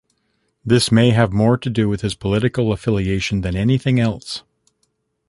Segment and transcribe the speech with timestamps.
[0.65, 4.41] This may have more to do with his political affiliation than anything else.